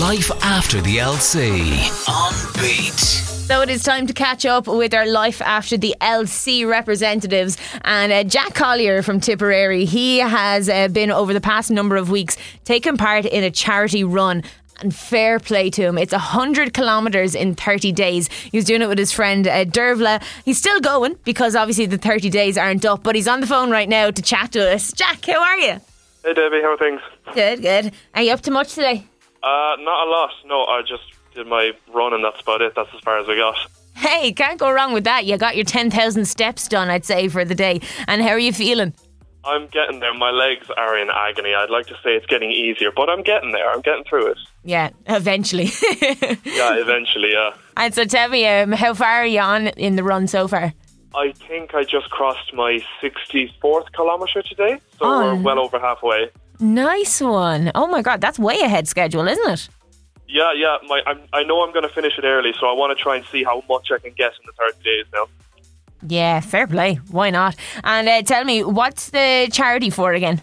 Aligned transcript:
Life 0.00 0.30
after 0.42 0.82
the 0.82 0.98
LC 0.98 1.48
on 2.06 2.52
Beat. 2.60 2.92
So 2.92 3.62
it 3.62 3.70
is 3.70 3.82
time 3.82 4.06
to 4.06 4.12
catch 4.12 4.44
up 4.44 4.66
with 4.66 4.92
our 4.92 5.06
Life 5.06 5.40
After 5.40 5.78
the 5.78 5.94
LC 6.02 6.68
representatives. 6.68 7.56
And 7.80 8.12
uh, 8.12 8.24
Jack 8.24 8.52
Collier 8.52 9.00
from 9.00 9.20
Tipperary, 9.20 9.86
he 9.86 10.18
has 10.18 10.68
uh, 10.68 10.88
been 10.88 11.10
over 11.10 11.32
the 11.32 11.40
past 11.40 11.70
number 11.70 11.96
of 11.96 12.10
weeks 12.10 12.36
taking 12.64 12.98
part 12.98 13.24
in 13.24 13.42
a 13.42 13.50
charity 13.50 14.04
run. 14.04 14.42
And 14.80 14.94
fair 14.94 15.40
play 15.40 15.70
to 15.70 15.82
him. 15.82 15.96
It's 15.96 16.12
100 16.12 16.74
kilometres 16.74 17.34
in 17.34 17.54
30 17.54 17.92
days. 17.92 18.28
He 18.28 18.58
was 18.58 18.66
doing 18.66 18.82
it 18.82 18.88
with 18.88 18.98
his 18.98 19.12
friend 19.12 19.48
uh, 19.48 19.64
Dervla. 19.64 20.22
He's 20.44 20.58
still 20.58 20.80
going 20.80 21.16
because 21.24 21.56
obviously 21.56 21.86
the 21.86 21.96
30 21.96 22.28
days 22.28 22.58
aren't 22.58 22.84
up, 22.84 23.02
but 23.02 23.14
he's 23.14 23.28
on 23.28 23.40
the 23.40 23.46
phone 23.46 23.70
right 23.70 23.88
now 23.88 24.10
to 24.10 24.20
chat 24.20 24.52
to 24.52 24.74
us. 24.74 24.92
Jack, 24.92 25.24
how 25.24 25.40
are 25.42 25.58
you? 25.58 25.80
Hey 26.22 26.34
Debbie, 26.34 26.60
how 26.60 26.72
are 26.72 26.76
things? 26.76 27.00
Good, 27.32 27.62
good. 27.62 27.92
Are 28.14 28.20
you 28.20 28.32
up 28.32 28.42
to 28.42 28.50
much 28.50 28.74
today? 28.74 29.06
Uh, 29.46 29.76
not 29.78 30.06
a 30.06 30.10
lot. 30.10 30.30
No, 30.44 30.64
I 30.64 30.82
just 30.82 31.04
did 31.34 31.46
my 31.46 31.70
run 31.94 32.12
and 32.14 32.24
that's 32.24 32.40
about 32.40 32.62
it. 32.62 32.72
That's 32.74 32.88
as 32.94 33.00
far 33.02 33.18
as 33.18 33.28
we 33.28 33.36
got. 33.36 33.56
Hey, 33.94 34.32
can't 34.32 34.58
go 34.58 34.70
wrong 34.72 34.92
with 34.92 35.04
that. 35.04 35.24
You 35.24 35.38
got 35.38 35.54
your 35.56 35.64
10,000 35.64 36.24
steps 36.26 36.66
done, 36.68 36.90
I'd 36.90 37.04
say, 37.04 37.28
for 37.28 37.44
the 37.44 37.54
day. 37.54 37.80
And 38.08 38.20
how 38.22 38.30
are 38.30 38.38
you 38.38 38.52
feeling? 38.52 38.92
I'm 39.44 39.68
getting 39.68 40.00
there. 40.00 40.12
My 40.12 40.30
legs 40.32 40.66
are 40.76 40.98
in 40.98 41.08
agony. 41.08 41.54
I'd 41.54 41.70
like 41.70 41.86
to 41.86 41.94
say 42.02 42.16
it's 42.16 42.26
getting 42.26 42.50
easier, 42.50 42.90
but 42.94 43.08
I'm 43.08 43.22
getting 43.22 43.52
there. 43.52 43.70
I'm 43.70 43.80
getting 43.82 44.02
through 44.02 44.32
it. 44.32 44.38
Yeah, 44.64 44.90
eventually. 45.06 45.66
Yeah, 46.44 46.74
eventually, 46.80 47.32
yeah. 47.32 47.52
and 47.76 47.94
so 47.94 48.04
tell 48.06 48.28
me, 48.30 48.46
um, 48.48 48.72
how 48.72 48.94
far 48.94 49.20
are 49.20 49.26
you 49.26 49.40
on 49.40 49.68
in 49.68 49.94
the 49.96 50.02
run 50.02 50.26
so 50.26 50.48
far? 50.48 50.72
I 51.14 51.32
think 51.46 51.74
I 51.74 51.84
just 51.84 52.08
crossed 52.10 52.52
my 52.54 52.80
64th 53.02 53.92
kilometre 53.94 54.42
today, 54.42 54.80
so 54.98 54.98
Oh. 55.02 55.34
we're 55.36 55.42
well 55.42 55.58
over 55.60 55.78
halfway. 55.78 56.30
Nice 56.60 57.20
one. 57.20 57.70
Oh 57.74 57.86
my 57.86 58.02
God, 58.02 58.20
that's 58.20 58.38
way 58.38 58.60
ahead 58.60 58.88
schedule, 58.88 59.26
isn't 59.28 59.50
it? 59.50 59.68
Yeah, 60.28 60.52
yeah. 60.54 60.76
My, 60.86 61.02
I'm, 61.06 61.20
I 61.32 61.42
know 61.44 61.62
I'm 61.62 61.72
going 61.72 61.86
to 61.86 61.94
finish 61.94 62.18
it 62.18 62.24
early, 62.24 62.52
so 62.58 62.66
I 62.66 62.72
want 62.72 62.96
to 62.96 63.02
try 63.02 63.16
and 63.16 63.24
see 63.26 63.44
how 63.44 63.62
much 63.68 63.90
I 63.92 63.98
can 63.98 64.12
get 64.16 64.32
in 64.32 64.46
the 64.46 64.52
30 64.58 64.82
days 64.82 65.04
now. 65.12 65.26
Yeah, 66.06 66.40
fair 66.40 66.66
play. 66.66 66.96
Why 67.10 67.30
not? 67.30 67.56
And 67.84 68.08
uh, 68.08 68.22
tell 68.22 68.44
me, 68.44 68.62
what's 68.62 69.10
the 69.10 69.48
charity 69.52 69.90
for 69.90 70.12
again? 70.12 70.42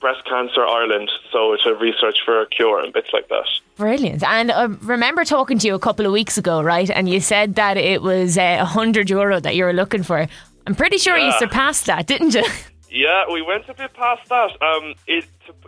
Breast 0.00 0.24
Cancer 0.26 0.64
Ireland, 0.64 1.10
so 1.32 1.52
it's 1.52 1.66
a 1.66 1.74
research 1.74 2.18
for 2.24 2.40
a 2.40 2.46
cure 2.46 2.80
and 2.80 2.92
bits 2.92 3.08
like 3.12 3.28
that. 3.28 3.46
Brilliant. 3.76 4.22
And 4.22 4.52
I 4.52 4.64
remember 4.64 5.24
talking 5.24 5.58
to 5.58 5.66
you 5.66 5.74
a 5.74 5.78
couple 5.78 6.06
of 6.06 6.12
weeks 6.12 6.38
ago, 6.38 6.62
right? 6.62 6.88
And 6.88 7.08
you 7.08 7.20
said 7.20 7.56
that 7.56 7.76
it 7.76 8.00
was 8.00 8.38
uh, 8.38 8.58
100 8.58 9.10
euro 9.10 9.40
that 9.40 9.56
you 9.56 9.64
were 9.64 9.72
looking 9.72 10.04
for. 10.04 10.26
I'm 10.66 10.74
pretty 10.74 10.98
sure 10.98 11.16
you 11.16 11.32
surpassed 11.38 11.86
that, 11.86 12.06
didn't 12.06 12.34
you? 12.34 12.44
Yeah, 12.90 13.24
we 13.30 13.42
went 13.42 13.68
a 13.68 13.74
bit 13.74 13.92
past 13.94 14.28
that. 14.28 14.50
Um, 14.62 14.94
it 15.06 15.26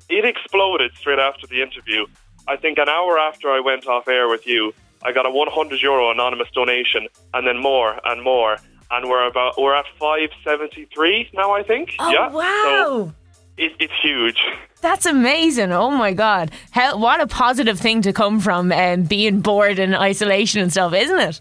it 0.09 0.25
exploded 0.25 0.93
straight 0.97 1.19
after 1.19 1.47
the 1.47 1.62
interview. 1.62 2.07
I 2.49 2.57
think 2.57 2.79
an 2.79 2.89
hour 2.89 3.19
after 3.19 3.49
I 3.49 3.61
went 3.61 3.87
off 3.87 4.09
air 4.09 4.29
with 4.29 4.47
you, 4.47 4.73
I 5.03 5.12
got 5.12 5.27
a 5.27 5.31
100 5.31 5.81
euro 5.83 6.11
anonymous 6.11 6.49
donation, 6.55 7.09
and 7.35 7.47
then 7.47 7.61
more 7.61 8.01
and 8.05 8.23
more, 8.23 8.57
and 8.91 9.09
we're 9.09 9.27
about 9.27 9.61
we're 9.61 9.75
at 9.75 9.87
573 9.99 11.31
now. 11.35 11.53
I 11.53 11.62
think. 11.62 11.95
Oh, 11.99 12.11
yeah. 12.11 12.31
wow. 12.31 12.65
So 12.65 13.15
it, 13.57 13.73
it's 13.79 13.93
huge. 14.03 14.39
That's 14.81 15.05
amazing. 15.05 15.73
Oh 15.73 15.91
my 15.91 16.12
God. 16.15 16.51
What 16.75 17.21
a 17.21 17.27
positive 17.27 17.79
thing 17.79 18.01
to 18.03 18.12
come 18.12 18.41
from 18.41 18.73
um, 18.73 19.03
being 19.03 19.41
bored 19.41 19.79
and 19.79 19.95
isolation 19.95 20.62
and 20.62 20.73
stuff, 20.73 20.95
isn't 20.95 21.21
it? 21.21 21.41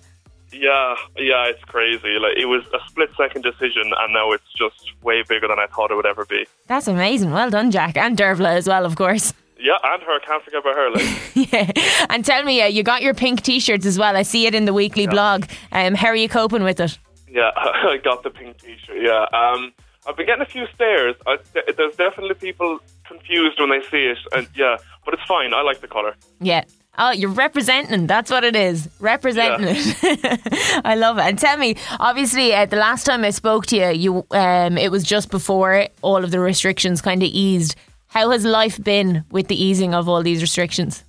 Yeah, 0.52 0.96
yeah, 1.18 1.46
it's 1.46 1.64
crazy. 1.66 2.18
Like 2.20 2.38
it 2.38 2.46
was 2.46 2.64
a 2.74 2.80
split 2.90 3.10
second 3.18 3.44
decision, 3.44 3.92
and 3.98 4.14
now 4.14 4.32
it's 4.32 4.52
just 4.56 4.94
way 5.04 5.24
bigger 5.28 5.48
than 5.48 5.60
I 5.60 5.68
thought 5.68 5.92
it 5.92 5.96
would 5.96 6.06
ever 6.06 6.26
be. 6.26 6.46
That's 6.68 6.88
amazing. 6.88 7.32
Well 7.32 7.50
done, 7.50 7.72
Jack. 7.72 7.98
And 7.98 8.18
Dervla 8.18 8.56
as 8.56 8.68
well, 8.68 8.86
of 8.86 8.96
course. 8.96 9.34
Yeah, 9.60 9.78
and 9.84 10.02
her, 10.04 10.20
can't 10.22 10.44
forget 10.44 10.62
about 10.62 10.76
her. 10.76 10.90
Like. 10.92 11.36
yeah. 11.52 11.72
And 12.10 12.24
tell 12.24 12.44
me, 12.44 12.62
uh, 12.62 12.68
you 12.68 12.82
got 12.82 13.02
your 13.02 13.14
pink 13.14 13.42
t 13.42 13.60
shirts 13.60 13.86
as 13.86 14.00
well. 14.00 14.16
I 14.16 14.24
see 14.24 14.46
it 14.46 14.56
in 14.56 14.66
the 14.66 14.74
weekly 14.74 15.06
blog. 15.06 15.46
Um, 15.72 15.96
how 15.96 16.08
are 16.08 16.16
you 16.16 16.30
coping 16.30 16.64
with 16.64 16.80
it? 16.80 16.98
Yeah, 17.32 17.52
I 17.56 17.98
got 18.04 18.24
the 18.24 18.30
pink 18.30 18.58
T-shirt. 18.58 18.98
Yeah, 19.02 19.26
um, 19.34 19.74
I've 20.08 20.18
been 20.18 20.26
getting 20.26 20.42
a 20.42 20.46
few 20.46 20.66
stares. 20.74 21.16
I, 21.28 21.38
there's 21.54 21.96
definitely 21.96 22.36
people 22.36 22.80
confused 23.06 23.60
when 23.60 23.70
they 23.70 23.82
see 23.90 24.06
it, 24.06 24.18
and 24.34 24.48
yeah, 24.56 24.78
but 25.06 25.14
it's 25.14 25.24
fine. 25.28 25.54
I 25.54 25.62
like 25.62 25.82
the 25.82 25.88
color. 25.88 26.16
Yeah. 26.40 26.64
Oh, 26.98 27.12
you're 27.12 27.30
representing. 27.30 28.08
That's 28.08 28.30
what 28.30 28.44
it 28.44 28.56
is. 28.56 28.90
Representing 29.00 29.68
it. 29.70 30.82
I 30.86 30.96
love 30.96 31.18
it. 31.18 31.22
And 31.22 31.40
tell 31.40 31.58
me, 31.58 31.76
obviously, 32.00 32.54
uh, 32.54 32.66
the 32.66 32.76
last 32.76 33.06
time 33.06 33.24
I 33.24 33.30
spoke 33.30 33.66
to 33.68 33.78
you, 33.78 33.90
you 33.90 34.26
um, 34.32 34.78
it 34.78 34.92
was 34.92 35.04
just 35.04 35.32
before 35.32 35.88
all 36.02 36.24
of 36.24 36.32
the 36.32 36.40
restrictions 36.40 37.02
kind 37.02 37.24
of 37.24 37.30
eased. 37.30 37.76
How 38.08 38.32
has 38.32 38.44
life 38.44 38.84
been 38.84 39.24
with 39.32 39.48
the 39.48 39.62
easing 39.64 39.94
of 39.94 40.10
all 40.10 40.24
these 40.24 40.42
restrictions? 40.42 41.04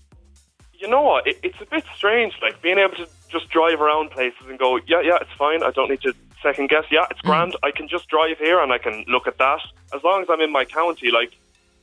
You 0.74 0.88
know 0.88 1.02
what? 1.02 1.26
It, 1.26 1.38
it's 1.42 1.60
a 1.60 1.66
bit 1.66 1.84
strange, 1.96 2.34
like 2.40 2.62
being 2.62 2.78
able 2.78 2.94
to 2.96 3.08
just 3.28 3.48
drive 3.48 3.80
around 3.80 4.10
places 4.10 4.46
and 4.48 4.58
go, 4.58 4.78
yeah, 4.86 5.00
yeah, 5.00 5.18
it's 5.20 5.32
fine. 5.38 5.62
I 5.62 5.70
don't 5.70 5.90
need 5.90 6.02
to 6.02 6.14
second 6.42 6.68
guess. 6.68 6.84
Yeah, 6.90 7.06
it's 7.10 7.20
grand. 7.20 7.56
I 7.62 7.70
can 7.70 7.88
just 7.88 8.08
drive 8.08 8.38
here 8.38 8.60
and 8.60 8.72
I 8.72 8.78
can 8.78 9.04
look 9.08 9.26
at 9.26 9.38
that. 9.38 9.60
As 9.94 10.02
long 10.04 10.22
as 10.22 10.28
I'm 10.30 10.40
in 10.40 10.52
my 10.52 10.64
county, 10.64 11.10
like 11.10 11.32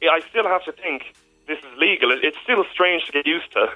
I 0.02 0.22
still 0.30 0.46
have 0.46 0.64
to 0.66 0.72
think 0.72 1.14
this 1.48 1.60
is 1.60 1.78
legal. 1.78 2.12
It's 2.12 2.38
still 2.44 2.66
strange 2.72 3.06
to 3.06 3.12
get 3.14 3.26
used 3.26 3.52
to. 3.54 3.68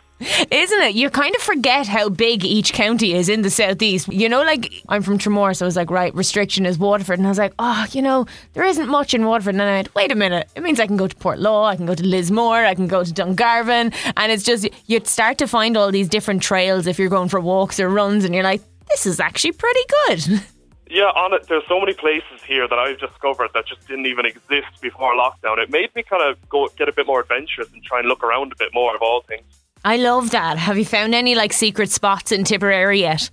Isn't 0.51 0.81
it? 0.81 0.93
You 0.93 1.09
kind 1.09 1.33
of 1.35 1.41
forget 1.41 1.87
how 1.87 2.09
big 2.09 2.43
each 2.43 2.73
county 2.73 3.13
is 3.13 3.29
in 3.29 3.41
the 3.41 3.49
southeast. 3.49 4.07
You 4.09 4.27
know, 4.27 4.43
like 4.43 4.83
I'm 4.89 5.01
from 5.01 5.17
Tramore, 5.17 5.55
so 5.55 5.65
I 5.65 5.67
was 5.67 5.77
like, 5.77 5.89
right, 5.89 6.13
restriction 6.13 6.65
is 6.65 6.77
Waterford, 6.77 7.17
and 7.17 7.27
I 7.27 7.31
was 7.31 7.37
like, 7.37 7.53
oh, 7.59 7.85
you 7.91 8.01
know, 8.01 8.25
there 8.53 8.65
isn't 8.65 8.89
much 8.89 9.13
in 9.13 9.25
Waterford. 9.25 9.55
And 9.55 9.61
I 9.61 9.71
went, 9.77 9.95
wait 9.95 10.11
a 10.11 10.15
minute, 10.15 10.49
it 10.55 10.63
means 10.63 10.79
I 10.79 10.87
can 10.87 10.97
go 10.97 11.07
to 11.07 11.15
Portlaw, 11.15 11.65
I 11.65 11.75
can 11.75 11.85
go 11.85 11.95
to 11.95 12.05
Lismore, 12.05 12.65
I 12.65 12.75
can 12.75 12.87
go 12.87 13.03
to 13.03 13.11
Dungarvan, 13.11 13.93
and 14.17 14.31
it's 14.31 14.43
just 14.43 14.67
you'd 14.87 15.07
start 15.07 15.37
to 15.37 15.47
find 15.47 15.77
all 15.77 15.91
these 15.91 16.09
different 16.09 16.43
trails 16.43 16.87
if 16.87 16.99
you're 16.99 17.09
going 17.09 17.29
for 17.29 17.39
walks 17.39 17.79
or 17.79 17.89
runs, 17.89 18.25
and 18.25 18.35
you're 18.35 18.43
like, 18.43 18.61
this 18.89 19.05
is 19.05 19.19
actually 19.19 19.53
pretty 19.53 19.81
good. 20.07 20.41
Yeah, 20.91 21.03
on 21.15 21.33
it. 21.33 21.47
There's 21.47 21.63
so 21.69 21.79
many 21.79 21.93
places 21.93 22.43
here 22.45 22.67
that 22.67 22.77
I've 22.77 22.99
discovered 22.99 23.51
that 23.53 23.65
just 23.65 23.87
didn't 23.87 24.07
even 24.07 24.25
exist 24.25 24.81
before 24.81 25.15
lockdown. 25.15 25.57
It 25.57 25.69
made 25.71 25.95
me 25.95 26.03
kind 26.03 26.21
of 26.21 26.37
go 26.49 26.67
get 26.77 26.89
a 26.89 26.91
bit 26.91 27.07
more 27.07 27.21
adventurous 27.21 27.71
and 27.71 27.81
try 27.81 27.99
and 27.99 28.09
look 28.09 28.21
around 28.21 28.51
a 28.51 28.55
bit 28.57 28.73
more 28.73 28.93
of 28.93 29.01
all 29.01 29.21
things. 29.21 29.45
I 29.85 29.95
love 29.95 30.31
that. 30.31 30.57
Have 30.57 30.77
you 30.77 30.83
found 30.83 31.15
any 31.15 31.33
like 31.33 31.53
secret 31.53 31.89
spots 31.91 32.33
in 32.33 32.43
Tipperary 32.43 32.99
yet? 32.99 33.29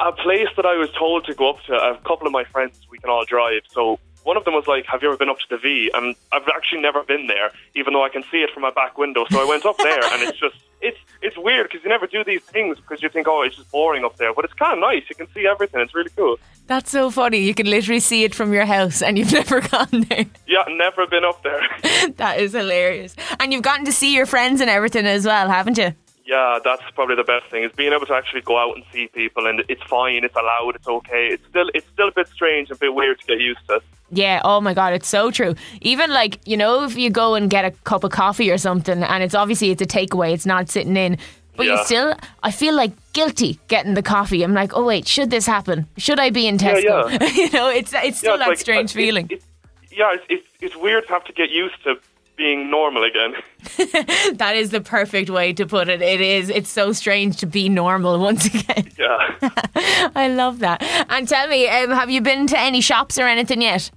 A 0.00 0.10
place 0.10 0.48
that 0.56 0.66
I 0.66 0.76
was 0.76 0.90
told 0.98 1.24
to 1.26 1.34
go 1.34 1.50
up 1.50 1.62
to. 1.66 1.74
A 1.74 1.96
couple 2.04 2.26
of 2.26 2.32
my 2.32 2.42
friends, 2.42 2.80
we 2.90 2.98
can 2.98 3.10
all 3.10 3.24
drive. 3.24 3.62
So 3.70 4.00
one 4.24 4.36
of 4.36 4.44
them 4.44 4.54
was 4.54 4.66
like, 4.66 4.84
"Have 4.86 5.02
you 5.02 5.08
ever 5.08 5.16
been 5.16 5.28
up 5.28 5.38
to 5.38 5.46
the 5.50 5.58
Vee?" 5.58 5.90
And 5.94 6.14
I've 6.32 6.48
actually 6.54 6.80
never 6.80 7.02
been 7.02 7.26
there, 7.26 7.50
even 7.74 7.92
though 7.92 8.04
I 8.04 8.08
can 8.08 8.22
see 8.30 8.38
it 8.42 8.50
from 8.50 8.62
my 8.62 8.70
back 8.70 8.98
window. 8.98 9.24
So 9.30 9.40
I 9.40 9.44
went 9.44 9.64
up 9.66 9.76
there, 9.78 10.02
and 10.12 10.22
it's 10.22 10.38
just 10.38 10.56
it's 10.80 10.98
it's 11.22 11.36
weird 11.36 11.68
because 11.68 11.82
you 11.82 11.88
never 11.90 12.06
do 12.06 12.22
these 12.24 12.42
things 12.42 12.76
because 12.76 13.02
you 13.02 13.08
think, 13.08 13.26
"Oh, 13.28 13.42
it's 13.42 13.56
just 13.56 13.70
boring 13.70 14.04
up 14.04 14.16
there," 14.16 14.32
but 14.34 14.44
it's 14.44 14.54
kind 14.54 14.74
of 14.74 14.78
nice. 14.80 15.04
You 15.08 15.16
can 15.16 15.28
see 15.32 15.46
everything. 15.46 15.80
It's 15.80 15.94
really 15.94 16.10
cool. 16.16 16.38
That's 16.66 16.90
so 16.90 17.10
funny. 17.10 17.38
You 17.38 17.54
can 17.54 17.66
literally 17.68 18.00
see 18.00 18.24
it 18.24 18.34
from 18.34 18.52
your 18.52 18.66
house, 18.66 19.00
and 19.02 19.18
you've 19.18 19.32
never 19.42 19.60
gone 19.60 20.06
there. 20.08 20.26
Yeah, 20.46 20.64
never 20.68 21.06
been 21.06 21.24
up 21.24 21.42
there. 21.42 21.62
That 22.16 22.40
is 22.40 22.52
hilarious. 22.52 23.14
And 23.38 23.52
you've 23.52 23.62
gotten 23.62 23.84
to 23.84 23.92
see 23.92 24.14
your 24.14 24.26
friends 24.26 24.60
and 24.60 24.70
everything 24.70 25.06
as 25.06 25.26
well, 25.26 25.48
haven't 25.48 25.78
you? 25.78 25.94
Yeah, 26.28 26.58
that's 26.62 26.82
probably 26.94 27.16
the 27.16 27.24
best 27.24 27.46
thing 27.46 27.62
is 27.64 27.72
being 27.72 27.92
able 27.94 28.04
to 28.04 28.12
actually 28.14 28.42
go 28.42 28.58
out 28.58 28.76
and 28.76 28.84
see 28.92 29.06
people, 29.08 29.46
and 29.46 29.64
it's 29.68 29.82
fine, 29.84 30.24
it's 30.24 30.36
allowed, 30.36 30.74
it's 30.76 30.86
okay. 30.86 31.28
It's 31.28 31.42
still 31.48 31.70
it's 31.72 31.86
still 31.88 32.08
a 32.08 32.12
bit 32.12 32.28
strange 32.28 32.68
and 32.68 32.76
a 32.76 32.80
bit 32.80 32.94
weird 32.94 33.18
to 33.20 33.26
get 33.26 33.40
used 33.40 33.66
to. 33.68 33.80
Yeah, 34.10 34.42
oh 34.44 34.60
my 34.60 34.74
god, 34.74 34.92
it's 34.92 35.08
so 35.08 35.30
true. 35.30 35.54
Even 35.80 36.10
like, 36.10 36.38
you 36.46 36.56
know, 36.58 36.84
if 36.84 36.96
you 36.98 37.08
go 37.08 37.34
and 37.34 37.48
get 37.48 37.64
a 37.64 37.70
cup 37.84 38.04
of 38.04 38.10
coffee 38.10 38.50
or 38.50 38.58
something 38.58 39.02
and 39.02 39.22
it's 39.22 39.34
obviously 39.34 39.70
it's 39.70 39.80
a 39.80 39.86
takeaway, 39.86 40.32
it's 40.34 40.44
not 40.46 40.68
sitting 40.68 40.96
in. 40.98 41.16
But 41.56 41.64
you 41.66 41.72
Yeah. 41.72 41.84
still 41.84 42.14
I 42.42 42.50
feel 42.50 42.74
like 42.74 42.92
guilty 43.14 43.58
getting 43.68 43.94
the 43.94 44.02
coffee. 44.02 44.42
I'm 44.42 44.52
like, 44.54 44.72
oh 44.76 44.84
wait, 44.84 45.08
should 45.08 45.30
this 45.30 45.46
happen? 45.46 45.86
Should 45.96 46.20
I 46.20 46.28
be 46.30 46.46
in 46.46 46.58
Tesco? 46.58 47.10
yeah. 47.10 47.26
you 47.42 47.50
know, 47.52 47.68
it's 47.70 47.92
it's 47.94 48.18
still 48.18 48.34
it's 48.34 48.42
that 48.44 48.48
like, 48.50 48.58
strange 48.58 48.90
uh, 48.94 48.98
it- 48.98 49.02
feeling. 49.02 49.26
it- 49.30 49.42
yeah, 49.90 50.12
it's, 50.14 50.24
it's 50.28 50.46
it's 50.60 50.76
weird 50.76 51.06
to 51.06 51.12
have 51.14 51.24
to 51.24 51.32
get 51.32 51.50
used 51.50 51.82
to 51.84 51.96
being 52.38 52.70
normal 52.70 53.04
again. 53.04 53.34
that 54.36 54.52
is 54.54 54.70
the 54.70 54.80
perfect 54.80 55.28
way 55.28 55.52
to 55.52 55.66
put 55.66 55.88
it. 55.88 56.00
It 56.00 56.22
is. 56.22 56.48
It's 56.48 56.70
so 56.70 56.92
strange 56.92 57.36
to 57.38 57.46
be 57.46 57.68
normal 57.68 58.18
once 58.18 58.46
again. 58.46 58.86
Yeah. 58.98 59.38
I 60.16 60.28
love 60.28 60.58
that. 60.58 60.82
And 61.08 61.28
tell 61.28 61.46
me, 61.48 61.68
um, 61.68 61.90
have 61.90 62.10
you 62.10 62.20
been 62.20 62.46
to 62.48 62.58
any 62.58 62.80
shops 62.80 63.16
or 63.16 63.28
anything 63.28 63.62
yet? 63.62 63.90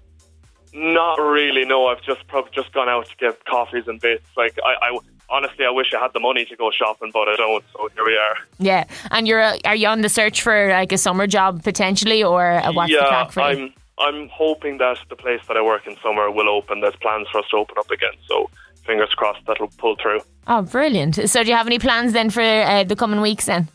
Not 0.74 1.16
really. 1.16 1.66
No, 1.66 1.88
I've 1.88 2.02
just 2.04 2.28
probably 2.28 2.52
just 2.54 2.72
gone 2.72 2.88
out 2.88 3.08
to 3.08 3.16
get 3.18 3.44
coffees 3.46 3.88
and 3.88 4.00
bits. 4.00 4.26
Like 4.38 4.58
I, 4.64 4.90
I 4.90 5.00
honestly, 5.30 5.66
I 5.66 5.72
wish 5.72 5.94
I 5.96 6.00
had 6.00 6.14
the 6.14 6.20
money 6.20 6.46
to 6.46 6.56
go 6.56 6.72
shopping, 6.72 7.10
but 7.12 7.28
I 7.28 7.36
don't. 7.36 7.64
So 7.74 7.90
here 7.96 8.06
we 8.06 8.16
are. 8.16 8.36
Yeah, 8.60 8.84
and 9.10 9.28
you're 9.28 9.42
uh, 9.42 9.58
are 9.66 9.76
you 9.76 9.88
on 9.88 10.02
the 10.02 10.10
search 10.10 10.42
for 10.42 10.70
like 10.70 10.92
a 10.92 10.98
summer 10.98 11.26
job 11.26 11.64
potentially, 11.64 12.24
or 12.24 12.52
uh, 12.52 12.72
what's 12.74 12.92
the 12.92 12.98
yeah, 12.98 13.08
crack 13.08 13.32
for? 13.32 13.42
I'm. 13.42 13.74
I'm 14.02 14.30
hoping 14.30 14.78
that 14.80 14.98
the 15.10 15.16
place 15.16 15.42
that 15.48 15.58
I 15.58 15.62
work 15.62 15.88
in 15.88 15.96
summer 16.04 16.30
will 16.32 16.50
open. 16.50 16.82
There's 16.82 16.96
plans 16.98 17.28
for 17.32 17.40
us 17.40 17.46
to 17.52 17.58
open 17.58 17.76
up 17.78 17.90
again. 17.92 18.14
So 18.28 18.50
fingers 18.86 19.10
crossed 19.16 19.46
that'll 19.48 19.68
pull 19.78 19.96
through. 20.02 20.22
Oh, 20.48 20.64
brilliant! 20.64 21.30
So, 21.30 21.44
do 21.44 21.50
you 21.50 21.56
have 21.56 21.68
any 21.68 21.78
plans 21.80 22.14
then 22.14 22.30
for 22.32 22.42
uh, 22.42 22.84
the 22.84 22.96
coming 22.96 23.22
weeks? 23.22 23.46
Then, 23.46 23.68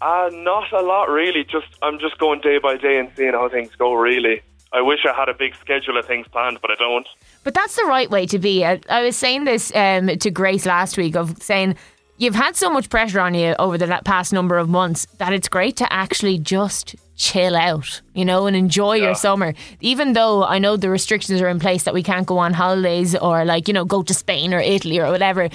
Uh, 0.00 0.30
not 0.32 0.72
a 0.72 0.80
lot 0.80 1.08
really. 1.10 1.44
Just 1.44 1.66
I'm 1.82 1.98
just 1.98 2.18
going 2.18 2.40
day 2.40 2.58
by 2.58 2.76
day 2.76 2.98
and 2.98 3.10
seeing 3.16 3.32
how 3.34 3.48
things 3.48 3.70
go. 3.78 3.92
Really, 3.92 4.40
I 4.72 4.80
wish 4.80 5.00
I 5.04 5.14
had 5.14 5.28
a 5.28 5.34
big 5.34 5.54
schedule 5.56 5.98
of 5.98 6.06
things 6.06 6.26
planned, 6.28 6.58
but 6.62 6.70
I 6.70 6.76
don't. 6.76 7.06
but 7.44 7.52
that's 7.54 7.76
the 7.76 7.84
right 7.84 8.10
way 8.10 8.24
to 8.26 8.38
be. 8.38 8.64
I, 8.64 8.80
I 8.88 9.02
was 9.02 9.16
saying 9.16 9.44
this 9.44 9.70
um, 9.74 10.06
to 10.08 10.30
Grace 10.30 10.64
last 10.66 10.96
week 10.96 11.14
of 11.14 11.42
saying 11.42 11.76
you've 12.16 12.34
had 12.34 12.56
so 12.56 12.70
much 12.70 12.88
pressure 12.88 13.20
on 13.20 13.34
you 13.34 13.54
over 13.58 13.76
the 13.76 14.00
past 14.04 14.32
number 14.32 14.56
of 14.56 14.68
months 14.68 15.06
that 15.18 15.32
it's 15.34 15.48
great 15.48 15.76
to 15.76 15.92
actually 15.92 16.38
just 16.38 16.96
chill 17.16 17.56
out, 17.56 18.00
you 18.14 18.24
know, 18.24 18.46
and 18.46 18.56
enjoy 18.56 18.94
Yeah. 18.94 19.04
your 19.04 19.14
summer. 19.14 19.54
Even 19.80 20.12
though 20.14 20.44
I 20.44 20.58
know 20.58 20.76
the 20.76 20.90
restrictions 20.90 21.40
are 21.40 21.48
in 21.48 21.58
place 21.60 21.84
that 21.84 21.94
we 21.94 22.02
can't 22.02 22.26
go 22.26 22.38
on 22.38 22.52
holidays 22.54 23.14
or 23.16 23.44
like, 23.44 23.68
you 23.68 23.74
know, 23.74 23.84
go 23.84 24.02
to 24.02 24.14
Spain 24.14 24.52
or 24.52 24.60
Italy 24.60 24.98
or 24.98 25.10
whatever, 25.10 25.48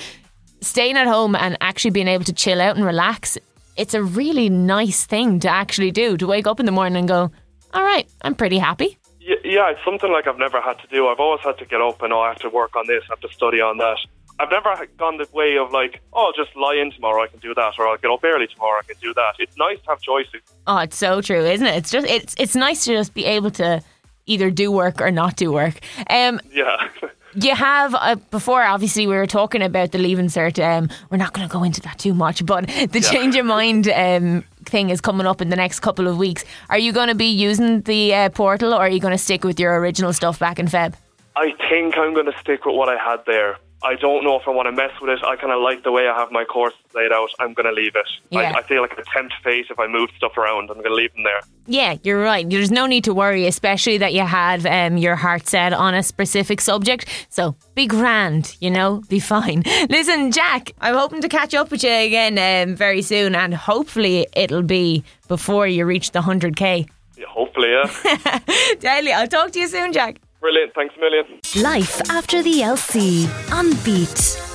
staying 0.62 0.98
at 0.98 1.08
home 1.08 1.36
and 1.36 1.58
actually 1.62 1.92
being 1.92 2.08
able 2.08 2.24
to 2.26 2.34
chill 2.34 2.62
out 2.62 2.76
and 2.76 2.86
relax, 2.86 3.38
it's 3.78 3.94
a 3.94 4.04
really 4.04 4.50
nice 4.50 5.06
thing 5.06 5.40
to 5.42 5.50
actually 5.50 5.92
do 5.92 6.18
to 6.18 6.28
wake 6.28 6.48
up 6.48 6.60
in 6.60 6.66
the 6.66 6.72
morning 6.72 6.98
and 6.98 7.08
go, 7.08 7.32
all 7.74 7.84
right, 7.84 8.08
I'm 8.24 8.36
pretty 8.36 8.58
happy. 8.58 8.98
Yeah, 9.20 9.72
it's 9.72 9.84
something 9.86 10.12
like 10.12 10.28
I've 10.28 10.38
never 10.38 10.60
had 10.62 10.80
to 10.80 10.88
do. 10.88 11.08
I've 11.08 11.20
always 11.20 11.42
had 11.44 11.58
to 11.60 11.66
get 11.66 11.82
up 11.82 12.02
and 12.02 12.12
oh, 12.14 12.20
I 12.20 12.30
have 12.30 12.40
to 12.40 12.50
work 12.50 12.76
on 12.76 12.88
this, 12.88 13.04
I 13.10 13.14
have 13.14 13.20
to 13.22 13.30
study 13.34 13.62
on 13.62 13.78
that. 13.78 13.98
I've 14.40 14.50
never 14.50 14.88
gone 14.98 15.18
the 15.18 15.28
way 15.34 15.58
of 15.58 15.72
like, 15.72 16.02
oh, 16.14 16.28
I'll 16.28 16.46
just 16.46 16.56
lie 16.56 16.76
in 16.76 16.92
tomorrow, 16.92 17.24
I 17.24 17.28
can 17.28 17.40
do 17.40 17.54
that, 17.54 17.74
or 17.78 17.88
I'll 17.88 17.98
get 17.98 18.10
up 18.10 18.24
early 18.24 18.48
tomorrow, 18.48 18.80
I 18.80 18.86
can 18.86 18.96
do 19.02 19.14
that. 19.14 19.34
It's 19.38 19.58
nice 19.58 19.80
to 19.82 19.90
have 19.90 20.02
choices. 20.02 20.42
Oh, 20.66 20.78
it's 20.78 20.98
so 20.98 21.22
true, 21.22 21.44
isn't 21.46 21.66
it? 21.66 21.76
It's 21.76 21.92
just 21.92 22.08
it's 22.08 22.36
it's 22.38 22.56
nice 22.56 22.86
to 22.86 22.94
just 22.94 23.14
be 23.14 23.26
able 23.26 23.52
to 23.52 23.82
either 24.26 24.50
do 24.50 24.72
work 24.72 25.02
or 25.02 25.12
not 25.12 25.36
do 25.36 25.52
work. 25.52 25.80
Um, 26.10 26.40
Yeah. 26.54 26.88
you 27.36 27.56
have 27.56 27.94
uh, 27.96 28.16
before. 28.32 28.64
Obviously, 28.64 29.08
we 29.08 29.16
were 29.16 29.28
talking 29.28 29.62
about 29.62 29.92
the 29.92 29.98
leaving 29.98 30.28
cert. 30.28 30.64
Um, 30.64 30.90
we're 31.10 31.18
not 31.18 31.34
going 31.34 31.48
to 31.48 31.52
go 31.52 31.64
into 31.64 31.82
that 31.82 32.00
too 32.00 32.14
much, 32.14 32.46
but 32.46 32.68
the 32.92 33.02
change 33.02 33.36
of 33.36 33.46
mind 33.46 33.90
um, 33.90 34.44
thing 34.66 34.90
is 34.90 35.02
coming 35.02 35.28
up 35.28 35.42
in 35.42 35.50
the 35.50 35.56
next 35.56 35.82
couple 35.82 36.08
of 36.08 36.18
weeks. 36.18 36.46
Are 36.70 36.80
you 36.80 36.92
going 36.92 37.10
to 37.10 37.16
be 37.16 37.26
using 37.28 37.82
the 37.82 38.14
uh, 38.14 38.30
portal, 38.30 38.74
or 38.74 38.80
are 38.80 38.90
you 38.90 39.00
going 39.00 39.14
to 39.14 39.18
stick 39.18 39.44
with 39.44 39.60
your 39.60 39.80
original 39.80 40.14
stuff 40.14 40.40
back 40.40 40.60
in 40.60 40.68
Feb? 40.68 40.94
I 41.36 41.54
think 41.70 41.98
I'm 41.98 42.14
going 42.14 42.26
to 42.26 42.38
stick 42.40 42.66
with 42.66 42.76
what 42.76 42.90
I 42.90 42.98
had 42.98 43.26
there. 43.26 43.58
I 43.82 43.96
don't 43.96 44.24
know 44.24 44.38
if 44.38 44.48
I 44.48 44.52
want 44.52 44.68
to 44.68 44.72
mess 44.72 44.92
with 45.02 45.10
it. 45.10 45.24
I 45.24 45.36
kind 45.38 45.54
of 45.54 45.62
like 45.62 45.84
the 45.84 45.92
way 45.92 46.08
I 46.08 46.18
have 46.18 46.32
my 46.32 46.44
course 46.44 46.74
laid 46.94 47.12
out. 47.14 47.30
I'm 47.40 47.54
going 47.54 47.66
to 47.66 47.72
leave 47.72 47.96
it. 47.96 48.08
Yeah. 48.30 48.52
I, 48.54 48.60
I 48.60 48.64
feel 48.64 48.82
like 48.82 48.94
a 48.98 49.04
tempt 49.14 49.34
fate 49.44 49.68
if 49.70 49.80
I 49.80 49.88
move 49.88 50.10
stuff 50.18 50.38
around. 50.38 50.70
I'm 50.70 50.78
going 50.78 50.90
to 50.90 50.94
leave 50.94 51.14
them 51.14 51.24
there. 51.24 51.40
Yeah, 51.66 51.96
you're 52.04 52.22
right. 52.22 52.50
There's 52.50 52.72
no 52.72 52.88
need 52.88 53.06
to 53.06 53.14
worry, 53.14 53.46
especially 53.48 53.98
that 54.00 54.14
you 54.14 54.26
have 54.26 54.66
um, 54.66 54.98
your 54.98 55.16
heart 55.16 55.48
set 55.48 55.72
on 55.72 55.94
a 55.94 56.04
specific 56.04 56.60
subject. 56.60 57.08
So 57.30 57.56
be 57.76 57.88
grand, 57.88 58.58
you 58.60 58.70
know, 58.70 59.02
be 59.08 59.20
fine. 59.20 59.64
Listen, 59.90 60.32
Jack, 60.32 60.72
I'm 60.82 60.96
hoping 60.96 61.22
to 61.22 61.30
catch 61.30 61.54
up 61.54 61.72
with 61.72 61.84
you 61.84 61.92
again 61.92 62.38
um, 62.38 62.76
very 62.76 63.02
soon, 63.02 63.34
and 63.34 63.54
hopefully 63.54 64.28
it'll 64.36 64.64
be 64.64 65.04
before 65.28 65.68
you 65.68 65.86
reach 65.86 66.12
the 66.12 66.22
100k. 66.22 66.90
Yeah, 67.18 67.26
hopefully, 67.28 67.70
yeah. 67.70 68.40
Deadly. 68.80 69.14
I'll 69.14 69.28
talk 69.28 69.52
to 69.52 69.60
you 69.60 69.68
soon, 69.68 69.94
Jack. 69.94 70.20
Brilliant. 70.42 70.74
Thanks 70.74 70.96
a 70.96 71.00
million. 71.00 71.26
Life 71.62 72.02
after 72.10 72.42
the 72.42 72.62
LC 72.62 73.28
on. 73.52 74.49